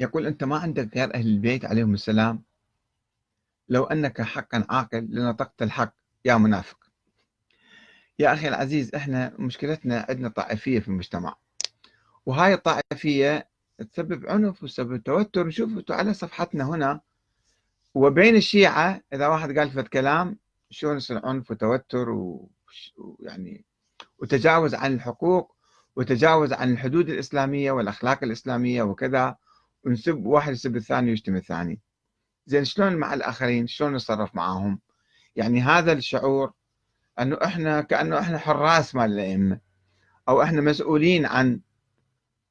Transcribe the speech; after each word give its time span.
يقول 0.00 0.26
أنت 0.26 0.44
ما 0.44 0.58
عندك 0.58 0.96
غير 0.96 1.14
أهل 1.14 1.26
البيت 1.26 1.64
عليهم 1.64 1.94
السلام؟ 1.94 2.42
لو 3.68 3.84
أنك 3.84 4.22
حقا 4.22 4.66
عاقل 4.70 5.08
لنطقت 5.10 5.62
الحق 5.62 5.94
يا 6.24 6.36
منافق. 6.36 6.78
يا 8.18 8.32
أخي 8.32 8.48
العزيز 8.48 8.94
إحنا 8.94 9.32
مشكلتنا 9.38 10.06
عندنا 10.08 10.28
طائفية 10.28 10.80
في 10.80 10.88
المجتمع. 10.88 11.36
وهاي 12.26 12.54
الطائفية 12.54 13.48
تسبب 13.92 14.26
عنف 14.26 14.62
وتسبب 14.62 15.02
توتر. 15.02 15.46
نشوف 15.46 15.90
على 15.90 16.14
صفحتنا 16.14 16.64
هنا. 16.64 17.00
وبين 17.94 18.36
الشيعة 18.36 19.02
إذا 19.12 19.28
واحد 19.28 19.58
قال 19.58 19.70
فت 19.70 19.88
كلام 19.88 20.38
شلون 20.70 20.96
يصير 20.96 21.26
عنف 21.26 21.50
وتوتر 21.50 22.10
ويعني 22.10 23.64
وتجاوز 24.18 24.74
عن 24.74 24.94
الحقوق 24.94 25.56
وتجاوز 25.96 26.52
عن 26.52 26.72
الحدود 26.72 27.08
الإسلامية 27.08 27.72
والأخلاق 27.72 28.24
الإسلامية 28.24 28.82
وكذا. 28.82 29.36
ونسب 29.84 30.26
واحد 30.26 30.52
يسب 30.52 30.76
الثاني 30.76 31.10
ويشتم 31.10 31.36
الثاني. 31.36 31.80
زين 32.46 32.64
شلون 32.64 32.96
مع 32.96 33.14
الآخرين؟ 33.14 33.66
شلون 33.66 33.94
نتصرف 33.94 34.34
معاهم؟ 34.34 34.80
يعني 35.36 35.60
هذا 35.60 35.92
الشعور 35.92 36.52
أنه 37.20 37.38
إحنا 37.44 37.80
كأنه 37.80 38.18
إحنا 38.18 38.38
حراس 38.38 38.94
مال 38.94 39.12
الأئمة 39.12 39.60
أو 40.28 40.42
إحنا 40.42 40.60
مسؤولين 40.60 41.26
عن 41.26 41.60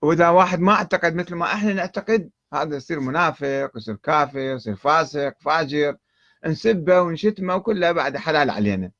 وإذا 0.02 0.30
واحد 0.30 0.59
ما 0.59 0.73
اعتقد 0.73 1.16
مثل 1.16 1.35
ما 1.35 1.45
إحنا 1.54 1.73
نعتقد 1.73 2.30
هذا 2.54 2.76
يصير 2.76 2.99
منافق 2.99 3.71
يصير 3.76 3.96
كافر 3.96 4.40
يصير 4.40 4.76
فاسق 4.76 5.35
فاجر. 5.40 5.98
نسبه 6.46 7.02
ونشتمه 7.02 7.55
وكله 7.55 7.91
بعد 7.91 8.18
حلال 8.18 8.49
علينا. 8.49 8.91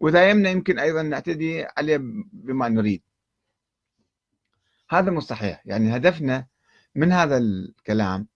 وإذا 0.00 0.30
يمنا 0.30 0.50
يمكن 0.50 0.78
أيضا 0.78 1.02
نعتدي 1.02 1.66
عليه 1.76 1.96
بما 2.32 2.68
نريد. 2.68 3.02
هذا 4.90 5.10
مش 5.10 5.22
صحيح. 5.22 5.62
يعني 5.64 5.96
هدفنا 5.96 6.46
من 6.94 7.12
هذا 7.12 7.38
الكلام 7.38 8.28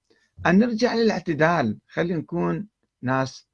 أن 0.47 0.59
نرجع 0.59 0.95
للاعتدال. 0.95 1.79
خلي 1.89 2.15
نكون 2.15 2.69
ناس 3.03 3.49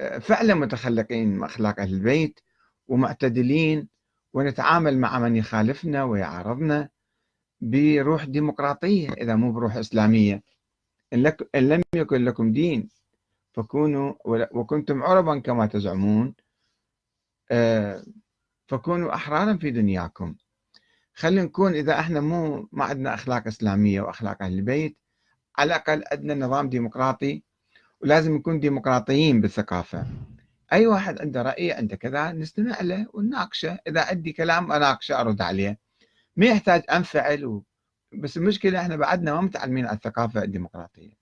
آه، 0.00 0.18
فعلا 0.18 0.54
متخلقين 0.54 1.28
من 1.28 1.44
أخلاق 1.44 1.80
أهل 1.80 1.94
البيت 1.94 2.40
ومعتدلين 2.88 3.88
ونتعامل 4.32 4.98
مع 4.98 5.18
من 5.18 5.36
يخالفنا 5.36 6.04
ويعارضنا 6.04 6.88
بروح 7.60 8.24
ديمقراطية 8.24 9.12
إذا 9.12 9.36
مو 9.36 9.52
بروح 9.52 9.76
إسلامية. 9.76 10.42
إن 11.12 11.22
لم 11.54 11.82
يكن 11.94 12.24
لكم 12.24 12.52
دين 12.52 12.88
فكونوا 13.52 14.14
وكنتم 14.52 15.02
عربا 15.02 15.38
كما 15.38 15.66
تزعمون 15.66 16.34
آه، 17.50 18.04
فكونوا 18.68 19.14
أحرارا 19.14 19.56
في 19.56 19.70
دنياكم. 19.70 20.34
خلينا 21.14 21.42
نكون 21.42 21.74
إذا 21.74 22.00
إحنا 22.00 22.20
مو 22.20 22.68
ما 22.72 22.84
عندنا 22.84 23.14
أخلاق 23.14 23.46
إسلامية 23.46 24.00
وأخلاق 24.00 24.42
أهل 24.42 24.52
البيت 24.52 24.96
على 25.58 25.66
الأقل 25.66 26.04
عندنا 26.12 26.46
نظام 26.46 26.68
ديمقراطي 26.68 27.42
ولازم 28.00 28.34
نكون 28.34 28.60
ديمقراطيين 28.60 29.40
بالثقافة. 29.40 30.06
أي 30.72 30.86
واحد 30.86 31.20
عنده 31.20 31.42
رأي 31.42 31.72
عنده 31.72 31.96
كذا 31.96 32.32
نستمع 32.32 32.80
له 32.80 33.06
ونناقشه. 33.12 33.78
إذا 33.86 34.04
عندي 34.04 34.32
كلام 34.32 34.72
أناقشه 34.72 35.20
أرد 35.20 35.42
عليه. 35.42 35.78
ما 36.36 36.46
يحتاج 36.46 36.82
أنفعل. 36.92 37.62
بس 38.12 38.36
المشكلة 38.36 38.80
إحنا 38.80 38.96
بعدنا 38.96 39.34
ما 39.34 39.40
متعلمين 39.40 39.86
على 39.86 39.96
الثقافة 39.96 40.42
الديمقراطية. 40.42 41.12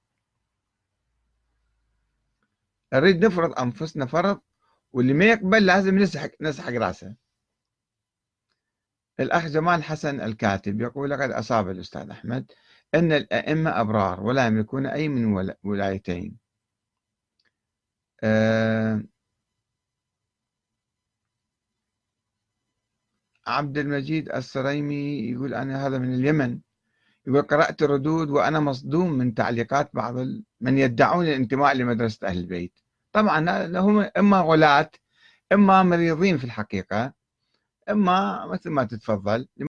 نريد 2.93 3.25
نفرض 3.25 3.59
أنفسنا 3.61 4.07
فرض 4.07 4.41
واللي 4.93 5.13
ما 5.13 5.25
يقبل 5.25 5.67
لازم 5.67 5.99
نسحق 5.99 6.31
نسحق 6.41 6.73
رأسه. 6.73 7.15
الأخ 9.21 9.47
جمال 9.47 9.85
حسن 9.85 10.21
الكاتب 10.21 10.81
يقول 10.81 11.11
لقد 11.11 11.31
أصاب 11.31 11.71
الأستاذ 11.71 12.11
أحمد 12.11 12.53
أن 12.95 13.13
الأئمة 13.13 13.81
أبرار 13.81 14.21
ولا 14.23 14.47
يملكون 14.47 14.87
أي 14.87 15.09
من 15.09 15.55
ولايتين. 15.63 16.37
أه 18.23 19.03
عبد 23.47 23.79
المجيد 23.79 24.29
السريمي 24.33 25.31
يقول 25.31 25.55
أنا 25.55 25.87
هذا 25.87 25.99
من 25.99 26.15
اليمن. 26.15 26.61
يقول 27.27 27.43
قرأت 27.43 27.83
الردود 27.83 28.31
وأنا 28.31 28.61
مصدوم 28.61 29.13
من 29.13 29.35
تعليقات 29.35 29.91
بعض 29.95 30.15
من 30.61 30.79
يدعون 30.79 31.25
الانتماء 31.27 31.75
لمدرسة 31.75 32.27
أهل 32.29 32.39
البيت. 32.39 32.81
طبعا 33.13 33.67
هم 33.81 34.11
إما 34.17 34.41
غلاة 34.41 34.91
إما 35.53 35.83
مريضين 35.83 36.39
في 36.39 36.45
الحقيقة. 36.45 37.20
إما 37.91 38.47
مثل 38.47 38.71
ما 38.71 38.85
تتفضل 38.85 39.49